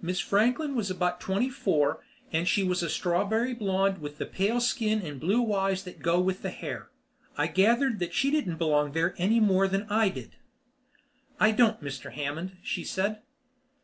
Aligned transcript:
Miss 0.00 0.20
Franklin 0.20 0.76
was 0.76 0.88
about 0.88 1.20
twenty 1.20 1.50
four, 1.50 2.00
and 2.32 2.46
she 2.46 2.62
was 2.62 2.80
a 2.80 2.88
strawberry 2.88 3.52
blonde 3.52 3.98
with 3.98 4.18
the 4.18 4.24
pale 4.24 4.60
skin 4.60 5.02
and 5.02 5.18
blue 5.18 5.52
eyes 5.52 5.82
that 5.82 6.00
goes 6.00 6.24
with 6.24 6.42
the 6.42 6.50
hair. 6.50 6.90
I 7.36 7.48
gathered 7.48 7.98
that 7.98 8.14
she 8.14 8.30
didn't 8.30 8.58
belong 8.58 8.92
there 8.92 9.16
any 9.18 9.40
more 9.40 9.66
than 9.66 9.88
I 9.90 10.10
did. 10.10 10.36
"I 11.40 11.50
don't, 11.50 11.82
Mr. 11.82 12.12
Hammond," 12.12 12.58
she 12.62 12.84
said. 12.84 13.22